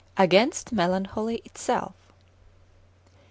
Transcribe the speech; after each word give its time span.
Against 0.17 0.71
Melancholy 0.71 1.43
itself. 1.45 1.93